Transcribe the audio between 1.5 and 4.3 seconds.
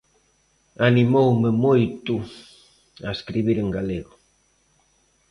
moito a escribir en galego.